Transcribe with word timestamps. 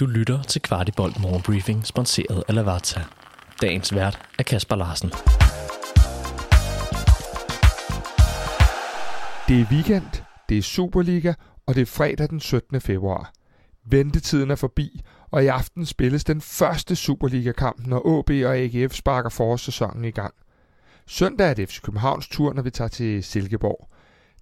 Du 0.00 0.06
lytter 0.06 0.42
til 0.42 0.62
Kvartibolt 0.62 1.20
Morgenbriefing, 1.20 1.86
sponsoreret 1.86 2.44
af 2.48 2.54
Lavazza. 2.54 3.00
Dagens 3.62 3.94
vært 3.94 4.18
er 4.38 4.42
Kasper 4.42 4.76
Larsen. 4.76 5.08
Det 9.48 9.60
er 9.60 9.66
weekend, 9.72 10.22
det 10.48 10.58
er 10.58 10.62
Superliga, 10.62 11.34
og 11.66 11.74
det 11.74 11.82
er 11.82 11.86
fredag 11.86 12.30
den 12.30 12.40
17. 12.40 12.80
februar. 12.80 13.32
Ventetiden 13.84 14.50
er 14.50 14.54
forbi, 14.54 15.02
og 15.30 15.44
i 15.44 15.46
aften 15.46 15.86
spilles 15.86 16.24
den 16.24 16.40
første 16.40 16.96
Superliga-kamp, 16.96 17.86
når 17.86 18.18
AB 18.18 18.30
og 18.46 18.56
AGF 18.56 18.94
sparker 18.94 19.30
forårssæsonen 19.30 20.04
i 20.04 20.10
gang. 20.10 20.34
Søndag 21.06 21.50
er 21.50 21.54
det 21.54 21.68
FC 21.68 21.80
Københavns 21.82 22.28
tur, 22.28 22.52
når 22.52 22.62
vi 22.62 22.70
tager 22.70 22.88
til 22.88 23.24
Silkeborg. 23.24 23.88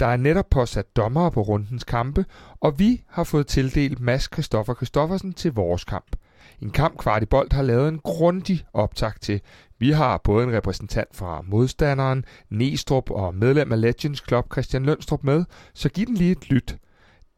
Der 0.00 0.06
er 0.06 0.16
netop 0.16 0.50
påsat 0.50 0.96
dommere 0.96 1.30
på 1.30 1.42
rundens 1.42 1.84
kampe, 1.84 2.24
og 2.60 2.78
vi 2.78 3.02
har 3.08 3.24
fået 3.24 3.46
tildelt 3.46 4.00
Mads 4.00 4.28
Christoffer 4.32 4.74
Christoffersen 4.74 5.32
til 5.32 5.52
vores 5.52 5.84
kamp. 5.84 6.16
En 6.60 6.70
kamp 6.70 6.98
kvart 6.98 7.22
i 7.22 7.26
bold 7.26 7.52
har 7.52 7.62
lavet 7.62 7.88
en 7.88 7.98
grundig 7.98 8.64
optag 8.72 9.12
til. 9.20 9.40
Vi 9.78 9.90
har 9.90 10.20
både 10.24 10.44
en 10.44 10.52
repræsentant 10.52 11.16
fra 11.16 11.42
modstanderen, 11.46 12.24
Nestrup 12.50 13.10
og 13.10 13.34
medlem 13.34 13.72
af 13.72 13.80
Legends 13.80 14.22
Club 14.28 14.52
Christian 14.52 14.84
Lønstrup 14.84 15.24
med, 15.24 15.44
så 15.74 15.88
giv 15.88 16.06
den 16.06 16.14
lige 16.14 16.32
et 16.32 16.50
lyt. 16.50 16.76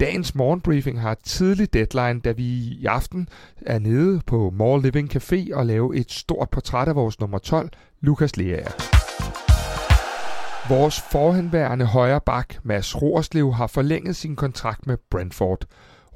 Dagens 0.01 0.35
morgenbriefing 0.35 1.01
har 1.01 1.15
tidlig 1.25 1.73
deadline, 1.73 2.21
da 2.21 2.33
vi 2.33 2.45
i 2.45 2.87
aften 2.87 3.29
er 3.63 3.79
nede 3.79 4.21
på 4.27 4.51
More 4.51 4.83
Living 4.83 5.17
Café 5.17 5.55
og 5.55 5.67
lave 5.67 5.97
et 5.97 6.13
stort 6.13 6.51
portræt 6.51 6.89
af 6.89 6.95
vores 6.95 7.21
nummer 7.21 7.39
12, 7.39 7.71
Lukas 8.01 8.37
Leaer. 8.37 8.94
Vores 10.69 11.01
forhenværende 11.01 11.85
højre 11.85 12.21
bak, 12.21 12.55
Mads 12.63 13.03
Roerslev, 13.03 13.53
har 13.53 13.67
forlænget 13.67 14.17
sin 14.17 14.37
kontrakt 14.37 14.87
med 14.87 14.97
Brentford. 15.11 15.65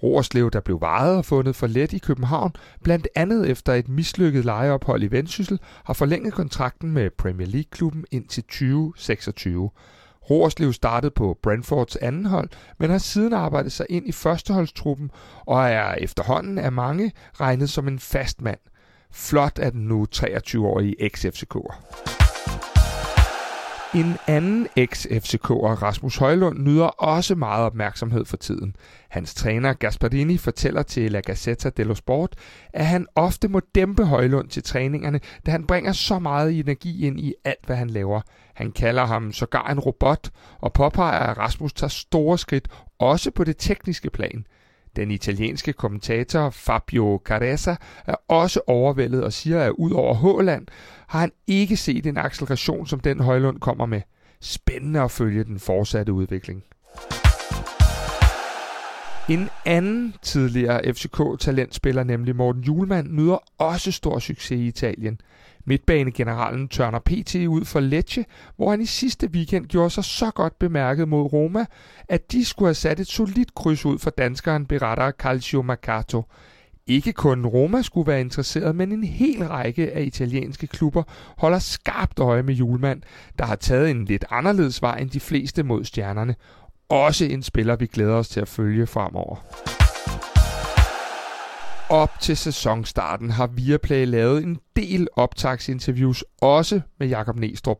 Roerslev, 0.02 0.50
der 0.50 0.60
blev 0.60 0.80
varet 0.80 1.16
og 1.16 1.24
fundet 1.24 1.56
for 1.56 1.66
let 1.66 1.92
i 1.92 1.98
København, 1.98 2.52
blandt 2.82 3.08
andet 3.14 3.50
efter 3.50 3.74
et 3.74 3.88
mislykket 3.88 4.44
lejeophold 4.44 5.02
i 5.02 5.10
Vendsyssel, 5.10 5.60
har 5.84 5.94
forlænget 5.94 6.34
kontrakten 6.34 6.92
med 6.92 7.10
Premier 7.18 7.48
League-klubben 7.48 8.04
indtil 8.10 8.42
2026. 8.42 9.70
Roerslev 10.30 10.72
startede 10.72 11.12
på 11.16 11.38
Brentfords 11.42 11.96
anden 11.96 12.26
hold, 12.26 12.48
men 12.78 12.90
har 12.90 12.98
siden 12.98 13.32
arbejdet 13.32 13.72
sig 13.72 13.86
ind 13.88 14.08
i 14.08 14.12
førsteholdstruppen 14.12 15.10
og 15.46 15.68
er 15.68 15.94
efterhånden 15.94 16.58
af 16.58 16.72
mange 16.72 17.12
regnet 17.40 17.70
som 17.70 17.88
en 17.88 17.98
fast 17.98 18.42
mand. 18.42 18.60
Flot 19.12 19.58
er 19.58 19.70
den 19.70 19.80
nu 19.80 20.06
23-årige 20.16 20.96
ex-FCK'er. 21.04 22.27
En 23.94 24.16
anden 24.26 24.68
ex-FCK'er, 24.76 25.82
Rasmus 25.82 26.16
Højlund, 26.16 26.58
nyder 26.58 26.86
også 26.86 27.34
meget 27.34 27.64
opmærksomhed 27.64 28.24
for 28.24 28.36
tiden. 28.36 28.76
Hans 29.08 29.34
træner 29.34 29.72
Gasparini 29.72 30.36
fortæller 30.36 30.82
til 30.82 31.12
La 31.12 31.20
Gazzetta 31.20 31.70
dello 31.70 31.94
Sport, 31.94 32.36
at 32.72 32.86
han 32.86 33.06
ofte 33.14 33.48
må 33.48 33.60
dæmpe 33.74 34.04
Højlund 34.04 34.48
til 34.48 34.62
træningerne, 34.62 35.20
da 35.46 35.50
han 35.50 35.66
bringer 35.66 35.92
så 35.92 36.18
meget 36.18 36.58
energi 36.58 37.06
ind 37.06 37.20
i 37.20 37.34
alt, 37.44 37.66
hvad 37.66 37.76
han 37.76 37.90
laver. 37.90 38.20
Han 38.54 38.72
kalder 38.72 39.06
ham 39.06 39.32
sågar 39.32 39.70
en 39.70 39.80
robot 39.80 40.30
og 40.60 40.72
påpeger, 40.72 41.18
at 41.18 41.38
Rasmus 41.38 41.72
tager 41.72 41.88
store 41.88 42.38
skridt, 42.38 42.68
også 42.98 43.30
på 43.30 43.44
det 43.44 43.56
tekniske 43.58 44.10
plan. 44.10 44.44
Den 44.96 45.10
italienske 45.10 45.72
kommentator 45.72 46.50
Fabio 46.50 47.20
Caressa 47.24 47.76
er 48.06 48.14
også 48.28 48.60
overvældet 48.66 49.24
og 49.24 49.32
siger, 49.32 49.62
at 49.62 49.70
ud 49.70 49.90
over 49.90 50.14
Håland 50.14 50.66
har 51.08 51.20
han 51.20 51.32
ikke 51.46 51.76
set 51.76 52.06
en 52.06 52.16
acceleration, 52.16 52.86
som 52.86 53.00
den 53.00 53.20
Højlund 53.20 53.60
kommer 53.60 53.86
med. 53.86 54.00
Spændende 54.40 55.00
at 55.00 55.10
følge 55.10 55.44
den 55.44 55.58
fortsatte 55.58 56.12
udvikling. 56.12 56.64
En 59.28 59.48
anden 59.66 60.14
tidligere 60.22 60.80
FCK-talentspiller, 60.92 62.04
nemlig 62.04 62.36
Morten 62.36 62.62
Julemand, 62.62 63.08
nyder 63.08 63.38
også 63.58 63.92
stor 63.92 64.18
succes 64.18 64.50
i 64.50 64.66
Italien. 64.66 65.20
Midtbanegeneralen 65.64 66.68
tørner 66.68 66.98
PT 66.98 67.34
ud 67.34 67.64
for 67.64 67.80
Lecce, 67.80 68.24
hvor 68.56 68.70
han 68.70 68.80
i 68.80 68.86
sidste 68.86 69.30
weekend 69.30 69.66
gjorde 69.66 69.90
sig 69.90 70.04
så 70.04 70.30
godt 70.30 70.58
bemærket 70.58 71.08
mod 71.08 71.32
Roma, 71.32 71.66
at 72.08 72.32
de 72.32 72.44
skulle 72.44 72.66
have 72.66 72.74
sat 72.74 73.00
et 73.00 73.06
solidt 73.06 73.54
kryds 73.54 73.86
ud 73.86 73.98
for 73.98 74.10
danskeren 74.10 74.66
beretter 74.66 75.10
Calcio 75.10 75.62
Mercato. 75.62 76.22
Ikke 76.86 77.12
kun 77.12 77.46
Roma 77.46 77.82
skulle 77.82 78.06
være 78.06 78.20
interesseret, 78.20 78.76
men 78.76 78.92
en 78.92 79.04
hel 79.04 79.46
række 79.48 79.92
af 79.92 80.02
italienske 80.02 80.66
klubber 80.66 81.02
holder 81.38 81.58
skarpt 81.58 82.18
øje 82.18 82.42
med 82.42 82.54
Julemand, 82.54 83.02
der 83.38 83.44
har 83.44 83.56
taget 83.56 83.90
en 83.90 84.04
lidt 84.04 84.24
anderledes 84.30 84.82
vej 84.82 84.98
end 84.98 85.10
de 85.10 85.20
fleste 85.20 85.62
mod 85.62 85.84
stjernerne. 85.84 86.34
Også 86.90 87.24
en 87.24 87.42
spiller, 87.42 87.76
vi 87.76 87.86
glæder 87.86 88.14
os 88.14 88.28
til 88.28 88.40
at 88.40 88.48
følge 88.48 88.86
fremover. 88.86 89.36
Op 91.90 92.10
til 92.20 92.36
sæsonstarten 92.36 93.30
har 93.30 93.46
Viaplay 93.46 94.06
lavet 94.06 94.44
en 94.44 94.58
del 94.76 95.08
optagsinterviews, 95.16 96.24
også 96.40 96.80
med 96.98 97.08
Jakob 97.08 97.36
Næstrup. 97.36 97.78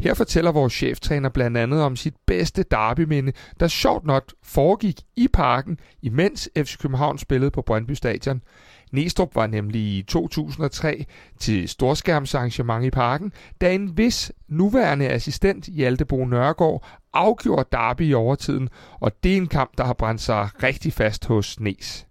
Her 0.00 0.14
fortæller 0.14 0.52
vores 0.52 0.72
cheftræner 0.72 1.28
blandt 1.28 1.56
andet 1.56 1.82
om 1.82 1.96
sit 1.96 2.14
bedste 2.26 2.64
derbyminde, 2.70 3.32
der 3.60 3.68
sjovt 3.68 4.04
nok 4.04 4.32
foregik 4.42 5.00
i 5.16 5.28
parken, 5.32 5.78
imens 6.02 6.48
FC 6.56 6.78
København 6.78 7.18
spillede 7.18 7.50
på 7.50 7.62
Brøndby 7.62 7.92
Stadion. 7.92 8.42
Næstrup 8.92 9.34
var 9.34 9.46
nemlig 9.46 9.80
i 9.80 10.02
2003 10.02 11.04
til 11.38 11.68
storskærmsarrangement 11.68 12.84
i 12.84 12.90
parken, 12.90 13.32
da 13.60 13.74
en 13.74 13.96
vis 13.96 14.32
nuværende 14.48 15.08
assistent 15.08 15.64
Hjaltebo 15.64 16.24
Nørgaard 16.24 16.84
afgjorde 17.12 17.68
derby 17.72 18.02
i 18.02 18.14
overtiden, 18.14 18.68
og 19.00 19.12
det 19.22 19.32
er 19.32 19.36
en 19.36 19.46
kamp, 19.46 19.70
der 19.78 19.84
har 19.84 19.92
brændt 19.92 20.20
sig 20.20 20.48
rigtig 20.62 20.92
fast 20.92 21.24
hos 21.24 21.60
Næs. 21.60 22.06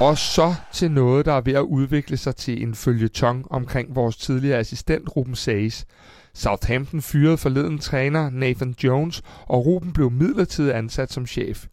Og 0.00 0.18
så 0.18 0.54
til 0.72 0.90
noget, 0.90 1.26
der 1.26 1.32
er 1.32 1.40
ved 1.40 1.52
at 1.52 1.60
udvikle 1.60 2.16
sig 2.16 2.36
til 2.36 2.62
en 2.62 2.74
følgetong 2.74 3.46
omkring 3.50 3.94
vores 3.96 4.16
tidligere 4.16 4.58
assistent 4.58 5.16
Ruben 5.16 5.34
Sages. 5.34 5.86
Southampton 6.34 7.02
fyrede 7.02 7.38
forleden 7.38 7.78
træner 7.78 8.30
Nathan 8.30 8.74
Jones, 8.84 9.22
og 9.46 9.66
Ruben 9.66 9.92
blev 9.92 10.10
midlertidigt 10.10 10.74
ansat 10.74 11.12
som 11.12 11.26
chef. 11.26 11.66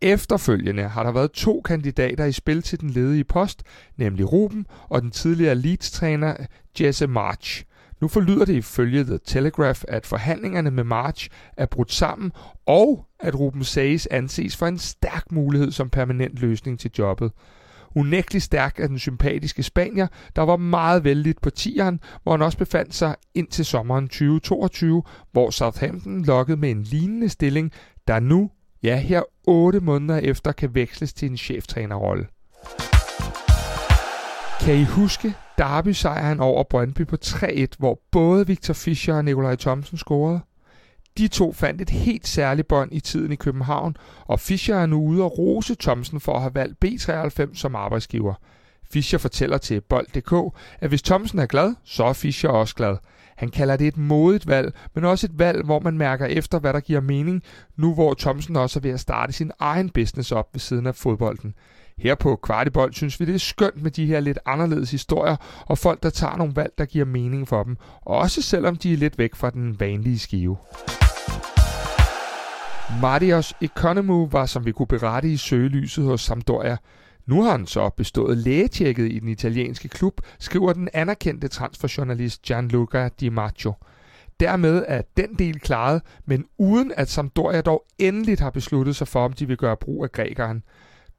Efterfølgende 0.00 0.82
har 0.82 1.02
der 1.02 1.12
været 1.12 1.32
to 1.32 1.60
kandidater 1.64 2.24
i 2.24 2.32
spil 2.32 2.62
til 2.62 2.80
den 2.80 2.90
ledige 2.90 3.24
post, 3.24 3.62
nemlig 3.96 4.32
Ruben 4.32 4.66
og 4.88 5.02
den 5.02 5.10
tidligere 5.10 5.54
Leeds-træner 5.54 6.36
Jesse 6.80 7.06
March. 7.06 7.64
Nu 8.00 8.08
forlyder 8.08 8.44
det 8.44 8.54
ifølge 8.54 9.04
The 9.04 9.18
Telegraph, 9.26 9.82
at 9.88 10.06
forhandlingerne 10.06 10.70
med 10.70 10.84
March 10.84 11.28
er 11.56 11.66
brudt 11.66 11.92
sammen, 11.92 12.32
og 12.66 13.06
at 13.20 13.38
Ruben 13.38 13.64
Sages 13.64 14.08
anses 14.10 14.56
for 14.56 14.66
en 14.66 14.78
stærk 14.78 15.32
mulighed 15.32 15.70
som 15.70 15.90
permanent 15.90 16.38
løsning 16.38 16.78
til 16.78 16.90
jobbet. 16.98 17.32
Unægtelig 17.94 18.42
stærk 18.42 18.78
af 18.78 18.88
den 18.88 18.98
sympatiske 18.98 19.62
spanier, 19.62 20.06
der 20.36 20.42
var 20.42 20.56
meget 20.56 21.04
vældigt 21.04 21.40
på 21.40 21.50
tieren, 21.50 22.00
hvor 22.22 22.32
han 22.32 22.42
også 22.42 22.58
befandt 22.58 22.94
sig 22.94 23.14
indtil 23.34 23.64
sommeren 23.64 24.08
2022, 24.08 25.02
hvor 25.32 25.50
Southampton 25.50 26.24
lokkede 26.24 26.56
med 26.56 26.70
en 26.70 26.82
lignende 26.82 27.28
stilling, 27.28 27.72
der 28.08 28.20
nu, 28.20 28.50
ja 28.82 28.96
her 28.96 29.22
otte 29.44 29.80
måneder 29.80 30.18
efter, 30.18 30.52
kan 30.52 30.74
veksles 30.74 31.12
til 31.12 31.30
en 31.30 31.36
cheftrænerrolle. 31.36 32.26
Kan 34.60 34.76
I 34.76 34.84
huske 34.84 35.34
derby-sejren 35.58 36.40
over 36.40 36.64
Brøndby 36.70 37.06
på 37.06 37.16
3-1, 37.24 37.66
hvor 37.78 38.00
både 38.10 38.46
Victor 38.46 38.74
Fischer 38.74 39.14
og 39.14 39.24
Nikolaj 39.24 39.56
Thomsen 39.56 39.98
scorede? 39.98 40.40
De 41.18 41.28
to 41.28 41.52
fandt 41.52 41.80
et 41.80 41.90
helt 41.90 42.28
særligt 42.28 42.68
bånd 42.68 42.92
i 42.92 43.00
tiden 43.00 43.32
i 43.32 43.36
København, 43.36 43.96
og 44.26 44.40
Fischer 44.40 44.76
er 44.76 44.86
nu 44.86 45.02
ude 45.02 45.22
og 45.22 45.38
rose 45.38 45.74
Thomsen 45.80 46.20
for 46.20 46.34
at 46.34 46.40
have 46.40 46.54
valgt 46.54 46.84
B93 46.84 47.54
som 47.54 47.74
arbejdsgiver. 47.74 48.34
Fischer 48.92 49.18
fortæller 49.18 49.58
til 49.58 49.80
Bold.dk, 49.80 50.56
at 50.80 50.88
hvis 50.88 51.02
Thomsen 51.02 51.38
er 51.38 51.46
glad, 51.46 51.74
så 51.84 52.04
er 52.04 52.12
Fischer 52.12 52.50
også 52.50 52.74
glad. 52.74 52.96
Han 53.36 53.48
kalder 53.48 53.76
det 53.76 53.86
et 53.86 53.96
modigt 53.96 54.46
valg, 54.46 54.72
men 54.94 55.04
også 55.04 55.26
et 55.26 55.38
valg, 55.38 55.64
hvor 55.64 55.80
man 55.80 55.98
mærker 55.98 56.26
efter, 56.26 56.58
hvad 56.58 56.72
der 56.72 56.80
giver 56.80 57.00
mening, 57.00 57.42
nu 57.76 57.94
hvor 57.94 58.14
Thomsen 58.14 58.56
også 58.56 58.78
er 58.78 58.80
ved 58.80 58.90
at 58.90 59.00
starte 59.00 59.32
sin 59.32 59.52
egen 59.58 59.90
business 59.90 60.32
op 60.32 60.48
ved 60.52 60.60
siden 60.60 60.86
af 60.86 60.94
fodbolden. 60.94 61.54
Her 61.98 62.14
på 62.14 62.36
Kvartibold 62.36 62.92
synes 62.92 63.20
vi, 63.20 63.24
det 63.24 63.34
er 63.34 63.38
skønt 63.38 63.82
med 63.82 63.90
de 63.90 64.06
her 64.06 64.20
lidt 64.20 64.38
anderledes 64.46 64.90
historier, 64.90 65.36
og 65.66 65.78
folk, 65.78 66.02
der 66.02 66.10
tager 66.10 66.36
nogle 66.36 66.56
valg, 66.56 66.72
der 66.78 66.84
giver 66.84 67.04
mening 67.04 67.48
for 67.48 67.62
dem, 67.62 67.76
også 68.02 68.42
selvom 68.42 68.76
de 68.76 68.92
er 68.92 68.96
lidt 68.96 69.18
væk 69.18 69.34
fra 69.34 69.50
den 69.50 69.80
vanlige 69.80 70.18
skive. 70.18 70.56
Marios 73.00 73.54
Economu 73.60 74.28
var, 74.28 74.46
som 74.46 74.64
vi 74.66 74.72
kunne 74.72 74.86
berette 74.86 75.28
i 75.28 75.36
søgelyset 75.36 76.04
hos 76.04 76.20
Sampdoria. 76.20 76.76
Nu 77.28 77.42
har 77.42 77.50
han 77.50 77.66
så 77.66 77.88
bestået 77.88 78.38
lægetjekket 78.38 79.12
i 79.12 79.18
den 79.18 79.28
italienske 79.28 79.88
klub, 79.88 80.20
skriver 80.38 80.72
den 80.72 80.88
anerkendte 80.92 81.48
transferjournalist 81.48 82.42
Gianluca 82.42 83.08
Di 83.20 83.28
Maggio. 83.28 83.72
Dermed 84.40 84.84
er 84.88 85.02
den 85.16 85.34
del 85.34 85.60
klaret, 85.60 86.02
men 86.26 86.44
uden 86.58 86.92
at 86.96 87.08
Sampdoria 87.08 87.60
dog 87.60 87.84
endeligt 87.98 88.40
har 88.40 88.50
besluttet 88.50 88.96
sig 88.96 89.08
for, 89.08 89.24
om 89.24 89.32
de 89.32 89.46
vil 89.46 89.56
gøre 89.56 89.76
brug 89.76 90.04
af 90.04 90.12
grækeren. 90.12 90.62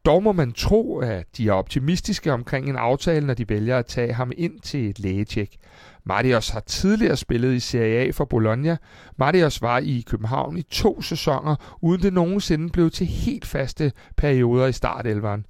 Dog 0.06 0.24
må 0.24 0.32
man 0.32 0.52
tro, 0.52 1.00
at 1.00 1.26
de 1.38 1.48
er 1.48 1.54
optimistiske 1.54 2.34
omkring 2.34 2.70
en 2.70 2.76
aftale, 2.76 3.28
når 3.28 3.34
de 3.34 3.50
vælger 3.50 3.78
at 3.78 3.86
tage 3.86 4.14
ham 4.14 4.32
ind 4.38 4.60
til 4.60 4.90
et 4.90 5.00
lægetjek. 5.00 5.58
Marius 6.04 6.50
har 6.50 6.60
tidligere 6.60 7.18
spillet 7.18 7.54
i 7.54 7.60
Serie 7.60 8.00
A 8.00 8.10
for 8.12 8.26
Bologna. 8.26 8.78
Marius 9.18 9.62
var 9.62 9.78
i 9.78 10.04
København 10.08 10.58
i 10.58 10.62
to 10.62 11.02
sæsoner, 11.02 11.78
uden 11.82 12.02
det 12.02 12.14
nogensinde 12.14 12.70
blev 12.70 12.92
til 12.92 13.08
helt 13.08 13.46
faste 13.46 13.92
perioder 14.18 14.68
i 14.68 14.74
startelveren. 14.74 15.46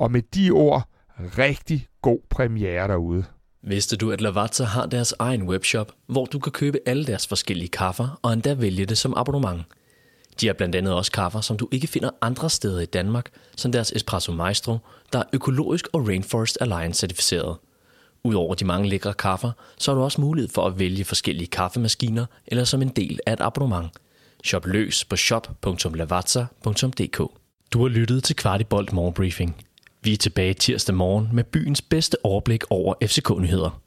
Og 0.00 0.10
med 0.10 0.22
de 0.22 0.50
ord, 0.50 0.88
rigtig 1.18 1.88
god 2.02 2.18
premiere 2.30 2.88
derude. 2.88 3.24
Vidste 3.62 3.96
du, 3.96 4.10
at 4.10 4.20
Lavazza 4.20 4.64
har 4.64 4.86
deres 4.86 5.14
egen 5.18 5.42
webshop, 5.42 5.92
hvor 6.06 6.24
du 6.24 6.38
kan 6.38 6.52
købe 6.52 6.78
alle 6.86 7.06
deres 7.06 7.26
forskellige 7.26 7.68
kaffer 7.68 8.18
og 8.22 8.32
endda 8.32 8.54
vælge 8.54 8.86
det 8.86 8.98
som 8.98 9.14
abonnement? 9.16 9.62
De 10.40 10.46
har 10.46 10.54
blandt 10.54 10.74
andet 10.74 10.94
også 10.94 11.12
kaffer, 11.12 11.40
som 11.40 11.56
du 11.56 11.68
ikke 11.70 11.86
finder 11.86 12.10
andre 12.20 12.50
steder 12.50 12.80
i 12.80 12.86
Danmark, 12.86 13.30
som 13.56 13.72
deres 13.72 13.92
Espresso 13.92 14.32
Maestro, 14.32 14.78
der 15.12 15.18
er 15.18 15.24
økologisk 15.32 15.88
og 15.92 16.08
Rainforest 16.08 16.58
Alliance 16.60 17.00
certificeret. 17.00 17.56
Udover 18.24 18.54
de 18.54 18.64
mange 18.64 18.88
lækre 18.88 19.14
kaffer, 19.14 19.52
så 19.78 19.90
har 19.90 19.98
du 19.98 20.04
også 20.04 20.20
mulighed 20.20 20.50
for 20.54 20.66
at 20.66 20.78
vælge 20.78 21.04
forskellige 21.04 21.48
kaffemaskiner 21.48 22.26
eller 22.46 22.64
som 22.64 22.82
en 22.82 22.88
del 22.88 23.20
af 23.26 23.32
et 23.32 23.40
abonnement. 23.40 23.90
Shop 24.44 24.66
løs 24.66 25.04
på 25.04 25.16
shop.lavazza.dk 25.16 27.18
Du 27.72 27.82
har 27.82 27.88
lyttet 27.88 28.24
til 28.24 28.36
Kvartibolt 28.36 28.92
Morgenbriefing. 28.92 29.56
Vi 30.02 30.12
er 30.12 30.16
tilbage 30.16 30.54
tirsdag 30.54 30.94
morgen 30.94 31.28
med 31.32 31.44
byens 31.44 31.82
bedste 31.82 32.16
overblik 32.24 32.64
over 32.70 32.94
FCK-nyheder. 33.02 33.82